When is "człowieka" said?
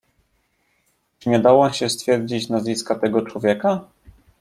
3.21-3.87